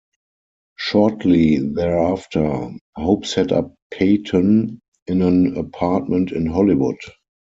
[0.77, 6.97] Shortly thereafter, Hope set up Payton in an apartment in Hollywood.